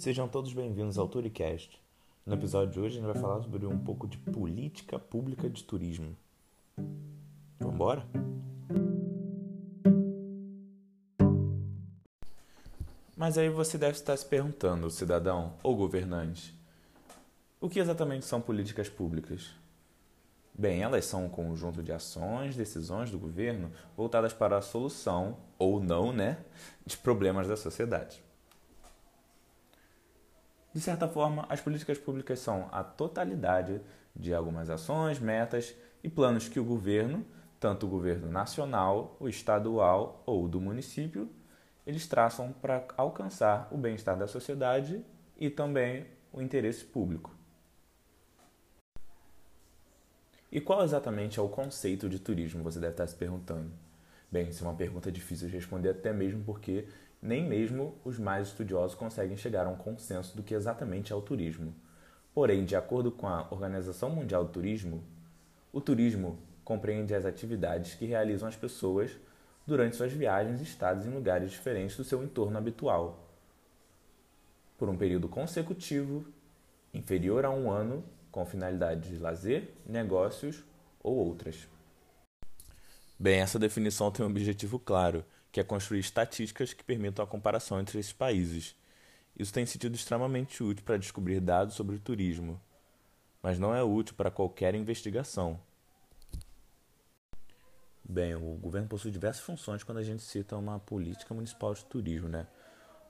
Sejam 0.00 0.26
todos 0.26 0.54
bem-vindos 0.54 0.96
ao 0.96 1.06
Turicast. 1.06 1.78
No 2.24 2.32
episódio 2.32 2.72
de 2.72 2.80
hoje 2.80 2.96
a 2.96 3.00
gente 3.02 3.12
vai 3.12 3.20
falar 3.20 3.42
sobre 3.42 3.66
um 3.66 3.78
pouco 3.78 4.08
de 4.08 4.16
política 4.16 4.98
pública 4.98 5.46
de 5.46 5.62
turismo. 5.62 6.16
Vambora? 7.58 8.02
Mas 13.14 13.36
aí 13.36 13.50
você 13.50 13.76
deve 13.76 13.92
estar 13.92 14.16
se 14.16 14.24
perguntando, 14.24 14.90
cidadão 14.90 15.52
ou 15.62 15.76
governante, 15.76 16.58
o 17.60 17.68
que 17.68 17.78
exatamente 17.78 18.24
são 18.24 18.40
políticas 18.40 18.88
públicas? 18.88 19.50
Bem, 20.54 20.80
elas 20.82 21.04
são 21.04 21.26
um 21.26 21.28
conjunto 21.28 21.82
de 21.82 21.92
ações, 21.92 22.56
decisões 22.56 23.10
do 23.10 23.18
governo 23.18 23.70
voltadas 23.94 24.32
para 24.32 24.56
a 24.56 24.62
solução, 24.62 25.36
ou 25.58 25.78
não, 25.78 26.10
né, 26.10 26.38
de 26.86 26.96
problemas 26.96 27.46
da 27.46 27.54
sociedade. 27.54 28.29
De 30.72 30.80
certa 30.80 31.08
forma, 31.08 31.46
as 31.48 31.60
políticas 31.60 31.98
públicas 31.98 32.38
são 32.38 32.68
a 32.70 32.84
totalidade 32.84 33.80
de 34.14 34.32
algumas 34.32 34.70
ações, 34.70 35.18
metas 35.18 35.74
e 36.02 36.08
planos 36.08 36.48
que 36.48 36.60
o 36.60 36.64
governo, 36.64 37.26
tanto 37.58 37.86
o 37.86 37.88
governo 37.88 38.30
nacional, 38.30 39.16
o 39.18 39.28
estadual 39.28 40.22
ou 40.24 40.48
do 40.48 40.60
município, 40.60 41.28
eles 41.86 42.06
traçam 42.06 42.52
para 42.52 42.86
alcançar 42.96 43.68
o 43.70 43.76
bem-estar 43.76 44.16
da 44.16 44.28
sociedade 44.28 45.04
e 45.36 45.50
também 45.50 46.06
o 46.32 46.40
interesse 46.40 46.84
público. 46.84 47.34
E 50.52 50.60
qual 50.60 50.82
exatamente 50.84 51.38
é 51.38 51.42
o 51.42 51.48
conceito 51.48 52.08
de 52.08 52.18
turismo? 52.18 52.62
Você 52.62 52.78
deve 52.78 52.92
estar 52.92 53.06
se 53.06 53.14
perguntando. 53.14 53.70
Bem, 54.30 54.48
isso 54.48 54.64
é 54.64 54.68
uma 54.68 54.76
pergunta 54.76 55.10
difícil 55.10 55.48
de 55.48 55.54
responder, 55.54 55.90
até 55.90 56.12
mesmo 56.12 56.44
porque 56.44 56.86
nem 57.22 57.46
mesmo 57.46 57.94
os 58.04 58.18
mais 58.18 58.48
estudiosos 58.48 58.96
conseguem 58.96 59.36
chegar 59.36 59.66
a 59.66 59.70
um 59.70 59.76
consenso 59.76 60.36
do 60.36 60.42
que 60.42 60.54
exatamente 60.54 61.12
é 61.12 61.16
o 61.16 61.20
turismo. 61.20 61.74
Porém, 62.32 62.64
de 62.64 62.76
acordo 62.76 63.10
com 63.10 63.26
a 63.26 63.46
Organização 63.50 64.10
Mundial 64.10 64.44
do 64.44 64.52
Turismo, 64.52 65.02
o 65.72 65.80
turismo 65.80 66.38
compreende 66.64 67.14
as 67.14 67.24
atividades 67.24 67.94
que 67.94 68.06
realizam 68.06 68.48
as 68.48 68.56
pessoas 68.56 69.18
durante 69.66 69.96
suas 69.96 70.12
viagens 70.12 70.60
e 70.60 70.64
estados 70.64 71.06
em 71.06 71.10
lugares 71.10 71.50
diferentes 71.50 71.96
do 71.96 72.04
seu 72.04 72.22
entorno 72.22 72.56
habitual, 72.56 73.28
por 74.78 74.88
um 74.88 74.96
período 74.96 75.28
consecutivo 75.28 76.24
inferior 76.94 77.44
a 77.44 77.50
um 77.50 77.70
ano 77.70 78.04
com 78.30 78.46
finalidade 78.46 79.10
de 79.10 79.18
lazer, 79.18 79.74
negócios 79.86 80.62
ou 81.02 81.16
outras. 81.16 81.68
Bem, 83.18 83.40
essa 83.40 83.58
definição 83.58 84.10
tem 84.10 84.24
um 84.24 84.30
objetivo 84.30 84.78
claro, 84.78 85.24
que 85.50 85.60
é 85.60 85.64
construir 85.64 86.00
estatísticas 86.00 86.72
que 86.72 86.84
permitam 86.84 87.24
a 87.24 87.28
comparação 87.28 87.80
entre 87.80 87.98
esses 87.98 88.12
países. 88.12 88.74
Isso 89.38 89.52
tem 89.52 89.66
sido 89.66 89.94
extremamente 89.94 90.62
útil 90.62 90.84
para 90.84 90.96
descobrir 90.96 91.40
dados 91.40 91.74
sobre 91.74 91.96
o 91.96 92.00
turismo, 92.00 92.60
mas 93.42 93.58
não 93.58 93.74
é 93.74 93.82
útil 93.82 94.14
para 94.14 94.30
qualquer 94.30 94.74
investigação. 94.74 95.60
Bem, 98.04 98.34
o 98.34 98.56
governo 98.56 98.88
possui 98.88 99.10
diversas 99.10 99.42
funções 99.42 99.82
quando 99.82 99.98
a 99.98 100.02
gente 100.02 100.22
cita 100.22 100.56
uma 100.56 100.78
política 100.78 101.32
municipal 101.32 101.72
de 101.74 101.84
turismo, 101.84 102.28
né? 102.28 102.46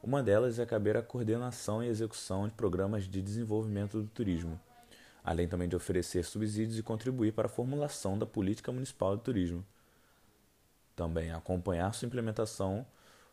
Uma 0.02 0.22
delas 0.22 0.58
é 0.58 0.66
caber 0.66 0.96
a 0.96 1.02
coordenação 1.02 1.82
e 1.82 1.88
execução 1.88 2.48
de 2.48 2.54
programas 2.54 3.04
de 3.04 3.20
desenvolvimento 3.22 4.00
do 4.00 4.08
turismo 4.08 4.60
além 5.24 5.46
também 5.46 5.68
de 5.68 5.76
oferecer 5.76 6.24
subsídios 6.24 6.78
e 6.78 6.82
contribuir 6.82 7.32
para 7.32 7.46
a 7.46 7.50
formulação 7.50 8.18
da 8.18 8.26
política 8.26 8.72
municipal 8.72 9.16
de 9.16 9.22
turismo. 9.22 9.64
Também 11.00 11.30
acompanhar 11.30 11.94
sua 11.94 12.04
implementação, 12.04 12.86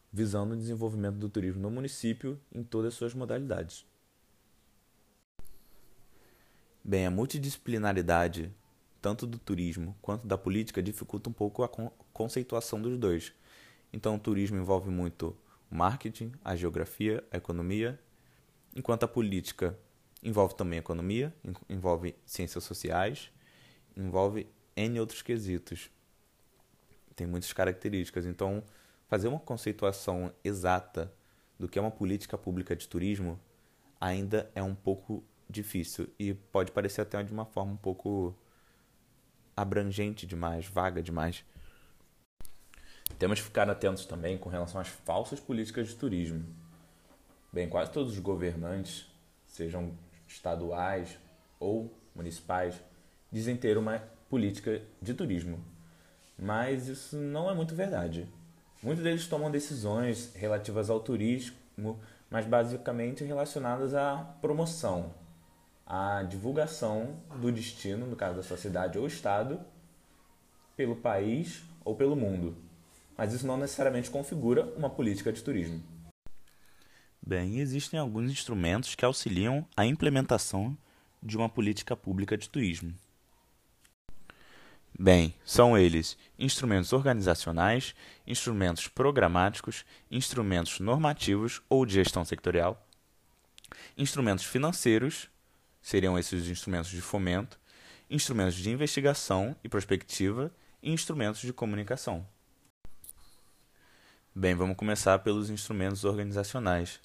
visando 0.10 0.54
o 0.54 0.58
desenvolvimento 0.58 1.18
do 1.18 1.28
turismo 1.28 1.62
no 1.62 1.70
município 1.70 2.40
em 2.50 2.64
todas 2.64 2.94
as 2.94 2.98
suas 2.98 3.14
modalidades. 3.14 3.86
Bem, 6.82 7.06
a 7.06 7.12
multidisciplinaridade, 7.12 8.56
tanto 9.02 9.28
do 9.28 9.38
turismo 9.38 9.98
quanto 10.02 10.26
da 10.26 10.38
política, 10.38 10.82
dificulta 10.82 11.30
um 11.30 11.34
pouco 11.34 11.62
a 11.62 11.68
conceituação 12.14 12.82
dos 12.82 12.98
dois. 12.98 13.34
Então, 13.92 14.16
o 14.16 14.20
turismo 14.20 14.56
envolve 14.56 14.90
muito 14.90 15.36
o 15.70 15.76
marketing, 15.76 16.32
a 16.46 16.56
geografia, 16.56 17.22
a 17.30 17.36
economia, 17.36 18.00
enquanto 18.74 19.04
a 19.04 19.10
política 19.10 19.78
envolve 20.24 20.56
também 20.56 20.80
economia, 20.80 21.36
envolve 21.68 22.16
ciências 22.26 22.64
sociais, 22.64 23.30
envolve 23.94 24.48
N 24.74 25.02
outros 25.02 25.22
quesitos. 25.22 25.97
Tem 27.18 27.26
muitas 27.26 27.52
características. 27.52 28.28
Então, 28.28 28.64
fazer 29.10 29.28
uma 29.28 29.40
conceituação 29.40 30.32
exata 30.44 31.12
do 31.60 31.68
que 31.68 31.80
é 31.80 31.82
uma 31.82 31.90
política 31.90 32.38
pública 32.38 32.76
de 32.76 32.88
turismo 32.88 33.40
ainda 34.00 34.50
é 34.54 34.62
um 34.62 34.76
pouco 34.76 35.24
difícil 35.50 36.08
e 36.20 36.36
pode 36.36 36.72
parecer 36.72 37.02
até 37.02 37.22
de 37.24 37.34
uma 37.34 37.44
forma 37.44 37.74
um 37.74 37.78
pouco 37.78 38.38
abrangente 39.56 40.28
demais, 40.28 40.68
vaga 40.68 41.02
demais. 41.02 41.44
Temos 43.18 43.40
que 43.40 43.46
ficar 43.46 43.68
atentos 43.68 44.06
também 44.06 44.38
com 44.38 44.48
relação 44.48 44.80
às 44.80 44.88
falsas 44.88 45.40
políticas 45.40 45.88
de 45.88 45.96
turismo. 45.96 46.46
Bem, 47.52 47.68
quase 47.68 47.92
todos 47.92 48.14
os 48.14 48.20
governantes, 48.20 49.10
sejam 49.48 49.98
estaduais 50.28 51.18
ou 51.60 51.92
municipais 52.14 52.80
dizem 53.32 53.58
ter 53.58 53.76
uma 53.76 54.04
política 54.30 54.84
de 55.02 55.16
turismo, 55.16 55.66
mas 56.38 56.88
isso 56.88 57.16
não 57.16 57.50
é 57.50 57.54
muito 57.54 57.74
verdade. 57.76 58.28
Muitos 58.82 59.04
deles 59.04 59.28
tomam 59.28 59.50
decisões 59.50 60.32
relativas 60.36 60.90
ao 60.90 61.00
turismo, 61.00 62.00
mas 62.30 62.46
basicamente 62.46 63.24
relacionadas 63.24 63.94
à 63.94 64.18
promoção, 64.42 65.14
à 65.86 66.22
divulgação 66.24 67.16
do 67.42 67.52
destino, 67.52 68.06
no 68.06 68.16
caso 68.16 68.36
da 68.36 68.44
sua 68.44 68.58
cidade 68.58 69.00
ou 69.00 69.08
estado, 69.08 69.60
pelo 70.76 70.96
país 70.96 71.64
ou 71.84 71.96
pelo 71.96 72.16
mundo. 72.16 72.56
Mas 73.18 73.34
isso 73.34 73.48
não 73.48 73.58
necessariamente 73.58 74.12
configura 74.12 74.64
uma 74.78 74.90
política 74.90 75.34
de 75.34 75.42
turismo. 75.42 75.82
Bem, 77.26 77.60
existem 77.60 78.00
alguns 78.00 78.32
instrumentos 78.32 78.94
que 78.94 79.04
auxiliam 79.04 79.66
a 79.76 79.86
implementação 79.86 80.78
de 81.22 81.36
uma 81.36 81.50
política 81.50 81.96
pública 81.96 82.38
de 82.38 82.48
turismo. 82.48 82.94
Bem, 85.00 85.36
são 85.46 85.78
eles 85.78 86.18
instrumentos 86.40 86.92
organizacionais, 86.92 87.94
instrumentos 88.26 88.88
programáticos, 88.88 89.86
instrumentos 90.10 90.80
normativos 90.80 91.62
ou 91.70 91.86
de 91.86 91.94
gestão 91.94 92.26
sectorial, 92.26 92.84
instrumentos 93.96 94.44
financeiros, 94.44 95.30
seriam 95.82 96.18
esses 96.18 96.44
os 96.44 96.50
instrumentos 96.50 96.90
de 96.90 97.00
fomento, 97.00 97.60
instrumentos 98.10 98.56
de 98.56 98.72
investigação 98.72 99.56
e 99.64 99.70
prospectiva 99.70 100.52
e 100.82 100.92
instrumentos 100.92 101.42
de 101.42 101.54
comunicação. 101.54 102.26
Bem, 104.34 104.56
vamos 104.56 104.78
começar 104.78 105.20
pelos 105.20 105.50
instrumentos 105.50 106.06
organizacionais. 106.06 107.00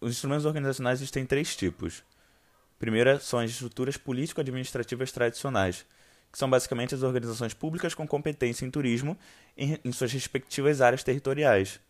Os 0.00 0.12
instrumentos 0.12 0.44
organizacionais 0.44 1.00
existem 1.00 1.26
três 1.26 1.56
tipos. 1.56 2.04
Primeira 2.78 3.18
são 3.18 3.40
as 3.40 3.50
estruturas 3.50 3.96
político-administrativas 3.96 5.12
tradicionais, 5.12 5.84
que 6.30 6.38
são 6.38 6.48
basicamente 6.48 6.94
as 6.94 7.02
organizações 7.02 7.54
públicas 7.54 7.94
com 7.94 8.06
competência 8.06 8.64
em 8.64 8.70
turismo 8.70 9.18
em, 9.56 9.78
em 9.84 9.92
suas 9.92 10.12
respectivas 10.12 10.80
áreas 10.80 11.02
territoriais, 11.02 11.80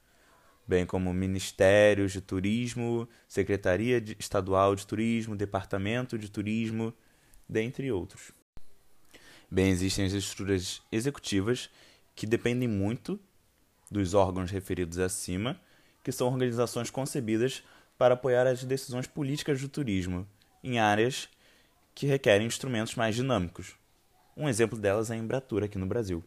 bem 0.66 0.86
como 0.86 1.12
ministérios 1.12 2.12
de 2.12 2.20
turismo, 2.20 3.08
secretaria 3.28 4.00
de, 4.00 4.16
estadual 4.18 4.74
de 4.74 4.86
turismo, 4.86 5.36
departamento 5.36 6.18
de 6.18 6.30
turismo, 6.30 6.94
dentre 7.48 7.90
outros. 7.90 8.32
Bem, 9.50 9.70
existem 9.70 10.04
as 10.04 10.12
estruturas 10.12 10.80
executivas 10.92 11.68
que 12.14 12.24
dependem 12.24 12.68
muito 12.68 13.18
dos 13.90 14.14
órgãos 14.14 14.50
referidos 14.50 14.98
acima, 14.98 15.60
que 16.04 16.12
são 16.12 16.28
organizações 16.28 16.88
concebidas 16.88 17.62
para 17.98 18.14
apoiar 18.14 18.46
as 18.46 18.62
decisões 18.62 19.06
políticas 19.06 19.60
do 19.60 19.68
turismo 19.68 20.26
em 20.62 20.78
áreas 20.78 21.28
que 21.94 22.06
requerem 22.06 22.46
instrumentos 22.46 22.94
mais 22.94 23.16
dinâmicos. 23.16 23.79
Um 24.40 24.48
exemplo 24.48 24.78
delas 24.78 25.10
é 25.10 25.14
a 25.14 25.16
Embratur 25.18 25.62
aqui 25.62 25.76
no 25.76 25.84
Brasil. 25.84 26.24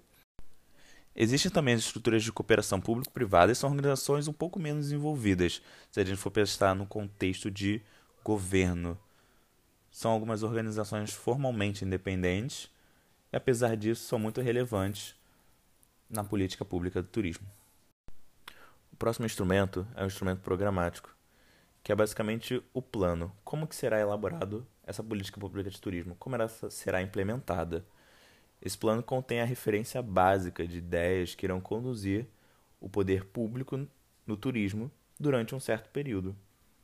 Existem 1.15 1.51
também 1.51 1.73
as 1.73 1.81
estruturas 1.81 2.21
de 2.21 2.31
cooperação 2.31 2.79
público-privada 2.79 3.51
e 3.51 3.55
são 3.55 3.71
organizações 3.71 4.27
um 4.27 4.33
pouco 4.33 4.59
menos 4.59 4.85
desenvolvidas, 4.85 5.63
se 5.89 5.99
a 5.99 6.05
gente 6.05 6.17
for 6.17 6.29
pensar 6.29 6.75
no 6.75 6.85
contexto 6.85 7.49
de 7.49 7.81
governo. 8.23 8.99
São 9.89 10.11
algumas 10.11 10.43
organizações 10.43 11.11
formalmente 11.11 11.83
independentes 11.83 12.69
e, 13.31 13.35
apesar 13.35 13.75
disso, 13.75 14.03
são 14.03 14.19
muito 14.19 14.41
relevantes 14.41 15.15
na 16.07 16.23
política 16.23 16.63
pública 16.63 17.01
do 17.01 17.07
turismo. 17.07 17.47
O 18.91 18.95
próximo 18.95 19.25
instrumento 19.25 19.87
é 19.95 20.03
o 20.03 20.07
instrumento 20.07 20.41
programático 20.41 21.09
que 21.83 21.91
é 21.91 21.95
basicamente 21.95 22.63
o 22.73 22.81
plano. 22.81 23.31
Como 23.43 23.67
que 23.67 23.75
será 23.75 23.99
elaborado 23.99 24.65
essa 24.85 25.03
política 25.03 25.39
pública 25.39 25.69
de 25.69 25.81
turismo? 25.81 26.15
Como 26.15 26.35
ela 26.35 26.47
será 26.47 27.01
implementada? 27.01 27.85
Esse 28.63 28.77
plano 28.77 29.03
contém 29.03 29.41
a 29.41 29.45
referência 29.45 30.01
básica 30.01 30.65
de 30.65 30.77
ideias 30.77 31.35
que 31.35 31.45
irão 31.45 31.59
conduzir 31.59 32.25
o 32.79 32.87
poder 32.87 33.25
público 33.25 33.85
no 34.25 34.37
turismo 34.37 34.89
durante 35.19 35.53
um 35.53 35.59
certo 35.59 35.89
período, 35.89 36.33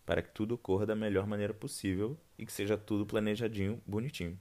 para 0.06 0.22
que 0.22 0.30
tudo 0.30 0.56
ocorra 0.56 0.86
da 0.86 0.94
melhor 0.94 1.26
maneira 1.26 1.54
possível 1.54 2.18
e 2.38 2.46
que 2.46 2.52
seja 2.52 2.78
tudo 2.78 3.06
planejadinho, 3.06 3.82
bonitinho. 3.88 4.38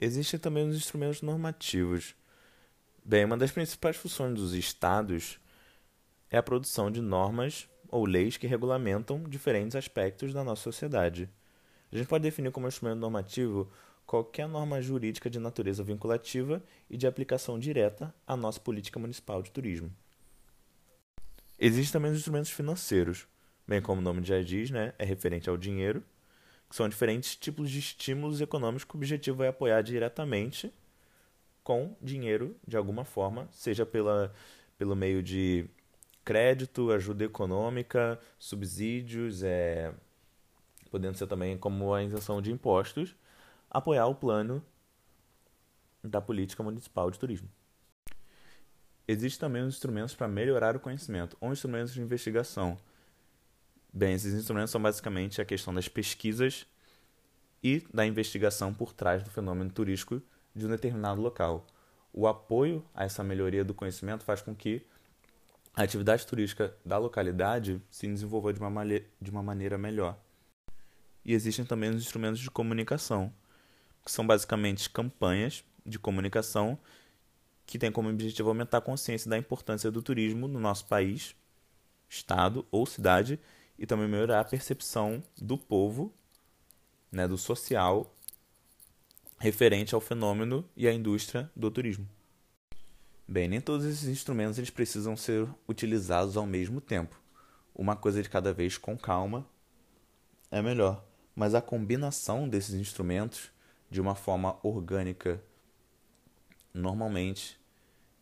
Existem 0.00 0.40
também 0.40 0.68
os 0.68 0.74
instrumentos 0.74 1.22
normativos. 1.22 2.16
Bem, 3.04 3.24
uma 3.24 3.36
das 3.36 3.52
principais 3.52 3.96
funções 3.96 4.34
dos 4.34 4.52
estados 4.52 5.38
é 6.28 6.36
a 6.38 6.42
produção 6.42 6.90
de 6.90 7.00
normas 7.00 7.68
ou 7.88 8.04
leis 8.04 8.36
que 8.36 8.48
regulamentam 8.48 9.22
diferentes 9.28 9.76
aspectos 9.76 10.32
da 10.32 10.42
nossa 10.42 10.62
sociedade. 10.62 11.30
A 11.92 11.96
gente 11.96 12.08
pode 12.08 12.22
definir 12.22 12.50
como 12.50 12.66
instrumento 12.66 12.98
normativo 12.98 13.70
qualquer 14.10 14.48
norma 14.48 14.82
jurídica 14.82 15.30
de 15.30 15.38
natureza 15.38 15.84
vinculativa 15.84 16.60
e 16.90 16.96
de 16.96 17.06
aplicação 17.06 17.60
direta 17.60 18.12
à 18.26 18.36
nossa 18.36 18.58
política 18.58 18.98
municipal 18.98 19.40
de 19.40 19.52
turismo. 19.52 19.88
Existem 21.56 21.92
também 21.92 22.10
os 22.10 22.18
instrumentos 22.18 22.50
financeiros, 22.50 23.28
bem 23.68 23.80
como 23.80 24.00
o 24.00 24.02
nome 24.02 24.24
já 24.24 24.42
diz, 24.42 24.68
né, 24.68 24.92
é 24.98 25.04
referente 25.04 25.48
ao 25.48 25.56
dinheiro, 25.56 26.02
que 26.68 26.74
são 26.74 26.88
diferentes 26.88 27.36
tipos 27.36 27.70
de 27.70 27.78
estímulos 27.78 28.40
econômicos 28.40 28.82
que 28.82 28.96
o 28.96 28.98
objetivo 28.98 29.44
é 29.44 29.48
apoiar 29.48 29.80
diretamente 29.80 30.74
com 31.62 31.96
dinheiro 32.02 32.56
de 32.66 32.76
alguma 32.76 33.04
forma, 33.04 33.48
seja 33.52 33.86
pela, 33.86 34.34
pelo 34.76 34.96
meio 34.96 35.22
de 35.22 35.70
crédito, 36.24 36.90
ajuda 36.90 37.26
econômica, 37.26 38.18
subsídios, 38.40 39.44
é, 39.44 39.94
podendo 40.90 41.16
ser 41.16 41.28
também 41.28 41.56
como 41.56 41.94
a 41.94 42.02
isenção 42.02 42.42
de 42.42 42.50
impostos, 42.50 43.14
apoiar 43.70 44.06
o 44.06 44.14
plano 44.14 44.62
da 46.02 46.20
política 46.20 46.62
municipal 46.62 47.10
de 47.10 47.18
turismo. 47.18 47.48
Existem 49.06 49.40
também 49.40 49.62
os 49.62 49.74
instrumentos 49.74 50.14
para 50.14 50.28
melhorar 50.28 50.76
o 50.76 50.80
conhecimento, 50.80 51.36
ou 51.40 51.52
instrumentos 51.52 51.92
de 51.92 52.00
investigação. 52.00 52.78
Bem, 53.92 54.14
esses 54.14 54.32
instrumentos 54.32 54.70
são 54.70 54.80
basicamente 54.80 55.40
a 55.40 55.44
questão 55.44 55.74
das 55.74 55.88
pesquisas 55.88 56.66
e 57.62 57.86
da 57.92 58.06
investigação 58.06 58.72
por 58.72 58.92
trás 58.92 59.22
do 59.22 59.30
fenômeno 59.30 59.70
turístico 59.70 60.22
de 60.54 60.66
um 60.66 60.68
determinado 60.68 61.20
local. 61.20 61.66
O 62.12 62.26
apoio 62.26 62.84
a 62.94 63.04
essa 63.04 63.22
melhoria 63.22 63.64
do 63.64 63.74
conhecimento 63.74 64.24
faz 64.24 64.42
com 64.42 64.54
que 64.54 64.86
a 65.74 65.82
atividade 65.82 66.26
turística 66.26 66.74
da 66.84 66.98
localidade 66.98 67.80
se 67.90 68.06
desenvolva 68.06 68.52
de 68.52 68.60
uma, 68.60 68.84
de 69.20 69.30
uma 69.30 69.42
maneira 69.42 69.78
melhor. 69.78 70.18
E 71.24 71.32
existem 71.32 71.64
também 71.64 71.90
os 71.90 71.96
instrumentos 71.96 72.40
de 72.40 72.50
comunicação, 72.50 73.32
que 74.10 74.14
são 74.14 74.26
basicamente 74.26 74.90
campanhas 74.90 75.64
de 75.86 75.96
comunicação 75.96 76.76
que 77.64 77.78
têm 77.78 77.92
como 77.92 78.08
objetivo 78.08 78.48
aumentar 78.48 78.78
a 78.78 78.80
consciência 78.80 79.30
da 79.30 79.38
importância 79.38 79.88
do 79.88 80.02
turismo 80.02 80.48
no 80.48 80.58
nosso 80.58 80.84
país, 80.86 81.36
estado 82.08 82.66
ou 82.72 82.84
cidade 82.84 83.38
e 83.78 83.86
também 83.86 84.08
melhorar 84.08 84.40
a 84.40 84.44
percepção 84.44 85.22
do 85.40 85.56
povo, 85.56 86.12
né, 87.12 87.28
do 87.28 87.38
social, 87.38 88.12
referente 89.38 89.94
ao 89.94 90.00
fenômeno 90.00 90.68
e 90.76 90.88
à 90.88 90.92
indústria 90.92 91.48
do 91.54 91.70
turismo. 91.70 92.08
Bem, 93.28 93.46
nem 93.46 93.60
todos 93.60 93.86
esses 93.86 94.08
instrumentos 94.08 94.58
eles 94.58 94.70
precisam 94.70 95.16
ser 95.16 95.48
utilizados 95.68 96.36
ao 96.36 96.46
mesmo 96.46 96.80
tempo. 96.80 97.16
Uma 97.72 97.94
coisa 97.94 98.20
de 98.20 98.28
cada 98.28 98.52
vez 98.52 98.76
com 98.76 98.98
calma 98.98 99.46
é 100.50 100.60
melhor, 100.60 101.04
mas 101.32 101.54
a 101.54 101.62
combinação 101.62 102.48
desses 102.48 102.74
instrumentos 102.74 103.52
de 103.90 104.00
uma 104.00 104.14
forma 104.14 104.58
orgânica 104.62 105.42
normalmente 106.72 107.58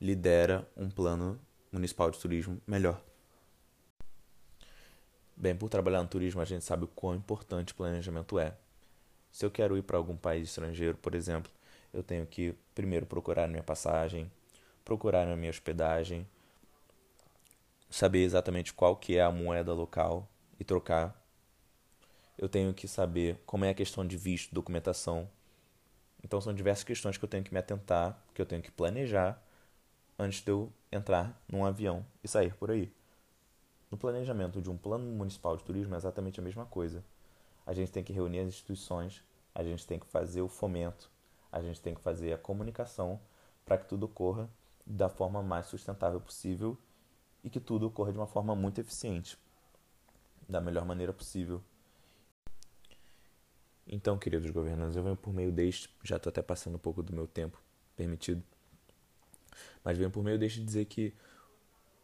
lidera 0.00 0.66
um 0.76 0.88
plano 0.88 1.38
municipal 1.70 2.10
de 2.10 2.18
turismo 2.18 2.60
melhor. 2.66 3.00
Bem, 5.36 5.54
por 5.54 5.68
trabalhar 5.68 6.02
no 6.02 6.08
turismo, 6.08 6.40
a 6.40 6.44
gente 6.44 6.64
sabe 6.64 6.84
o 6.84 6.88
quão 6.88 7.14
importante 7.14 7.72
o 7.72 7.76
planejamento 7.76 8.38
é. 8.38 8.56
Se 9.30 9.44
eu 9.44 9.50
quero 9.50 9.76
ir 9.76 9.82
para 9.82 9.96
algum 9.96 10.16
país 10.16 10.48
estrangeiro, 10.48 10.96
por 10.96 11.14
exemplo, 11.14 11.52
eu 11.92 12.02
tenho 12.02 12.26
que 12.26 12.54
primeiro 12.74 13.06
procurar 13.06 13.46
minha 13.46 13.62
passagem, 13.62 14.30
procurar 14.84 15.26
minha 15.36 15.50
hospedagem, 15.50 16.26
saber 17.90 18.24
exatamente 18.24 18.72
qual 18.72 18.96
que 18.96 19.16
é 19.16 19.22
a 19.22 19.30
moeda 19.30 19.72
local 19.72 20.28
e 20.58 20.64
trocar. 20.64 21.14
Eu 22.36 22.48
tenho 22.48 22.72
que 22.74 22.88
saber 22.88 23.40
como 23.46 23.64
é 23.64 23.70
a 23.70 23.74
questão 23.74 24.06
de 24.06 24.16
visto, 24.16 24.54
documentação. 24.54 25.28
Então 26.22 26.40
são 26.40 26.54
diversas 26.54 26.84
questões 26.84 27.16
que 27.16 27.24
eu 27.24 27.28
tenho 27.28 27.44
que 27.44 27.52
me 27.52 27.60
atentar, 27.60 28.18
que 28.34 28.42
eu 28.42 28.46
tenho 28.46 28.62
que 28.62 28.70
planejar 28.70 29.42
antes 30.18 30.42
de 30.42 30.50
eu 30.50 30.72
entrar 30.90 31.40
num 31.48 31.64
avião 31.64 32.04
e 32.22 32.28
sair 32.28 32.54
por 32.54 32.70
aí. 32.70 32.92
No 33.90 33.96
planejamento 33.96 34.60
de 34.60 34.68
um 34.68 34.76
plano 34.76 35.04
municipal 35.04 35.56
de 35.56 35.64
turismo 35.64 35.94
é 35.94 35.96
exatamente 35.96 36.40
a 36.40 36.42
mesma 36.42 36.66
coisa. 36.66 37.02
A 37.66 37.72
gente 37.72 37.92
tem 37.92 38.04
que 38.04 38.12
reunir 38.12 38.40
as 38.40 38.48
instituições, 38.48 39.22
a 39.54 39.62
gente 39.62 39.86
tem 39.86 39.98
que 39.98 40.06
fazer 40.06 40.42
o 40.42 40.48
fomento, 40.48 41.10
a 41.50 41.62
gente 41.62 41.80
tem 41.80 41.94
que 41.94 42.00
fazer 42.00 42.32
a 42.32 42.38
comunicação 42.38 43.20
para 43.64 43.78
que 43.78 43.86
tudo 43.86 44.04
ocorra 44.04 44.48
da 44.84 45.08
forma 45.08 45.42
mais 45.42 45.66
sustentável 45.66 46.20
possível 46.20 46.76
e 47.44 47.50
que 47.50 47.60
tudo 47.60 47.86
ocorra 47.86 48.12
de 48.12 48.18
uma 48.18 48.26
forma 48.26 48.54
muito 48.54 48.80
eficiente, 48.80 49.38
da 50.48 50.60
melhor 50.60 50.84
maneira 50.84 51.12
possível. 51.12 51.62
Então, 53.88 54.19
queridos 54.19 54.50
governantes, 54.50 54.96
eu 54.96 55.02
venho 55.02 55.17
por 55.17 55.32
meio 55.32 55.50
deste, 55.50 55.88
já 56.05 56.17
estou 56.17 56.29
até 56.29 56.43
passando 56.43 56.75
um 56.75 56.79
pouco 56.79 57.02
do 57.02 57.11
meu 57.11 57.26
tempo 57.26 57.58
permitido, 57.96 58.43
mas 59.82 59.96
venho 59.96 60.11
por 60.11 60.23
meio 60.23 60.38
deste 60.38 60.62
dizer 60.62 60.85
que 60.85 61.14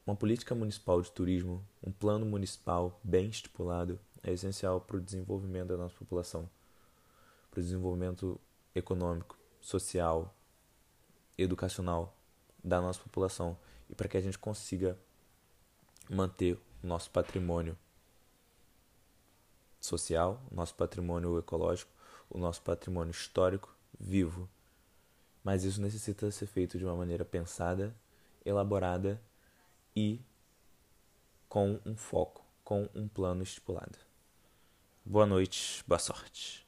uma 0.07 0.17
política 0.17 0.55
municipal 0.55 1.01
de 1.03 1.13
turismo, 1.13 1.63
um 1.83 1.93
plano 1.93 2.25
municipal 2.25 2.99
bem 3.05 3.29
estipulado, 3.29 4.01
é 4.23 4.33
essencial 4.33 4.81
para 4.81 4.97
o 4.97 5.01
desenvolvimento 5.01 5.69
da 5.69 5.77
nossa 5.77 5.95
população, 5.95 6.49
para 7.51 7.61
o 7.61 7.63
desenvolvimento 7.63 8.41
econômico, 8.75 9.39
social, 9.61 10.35
educacional 11.37 12.17
da 12.63 12.81
nossa 12.81 13.01
população 13.01 13.59
e 13.91 13.95
para 13.95 14.09
que 14.09 14.17
a 14.17 14.21
gente 14.23 14.39
consiga 14.39 14.99
manter 16.09 16.59
o 16.83 16.87
nosso 16.87 17.11
patrimônio 17.11 17.77
social, 19.85 20.43
nosso 20.51 20.75
patrimônio 20.75 21.39
ecológico, 21.39 21.91
o 22.31 22.39
nosso 22.39 22.63
patrimônio 22.63 23.11
histórico 23.11 23.75
vivo. 23.99 24.49
Mas 25.43 25.65
isso 25.65 25.81
necessita 25.81 26.31
ser 26.31 26.47
feito 26.47 26.79
de 26.79 26.85
uma 26.85 26.97
maneira 26.97 27.25
pensada, 27.25 27.95
elaborada 28.45 29.21
e 29.95 30.21
com 31.49 31.79
um 31.85 31.97
foco, 31.97 32.45
com 32.65 32.89
um 32.95 33.07
plano 33.07 33.43
estipulado. 33.43 33.99
Boa 35.05 35.27
noite, 35.27 35.85
boa 35.87 35.99
sorte. 35.99 36.64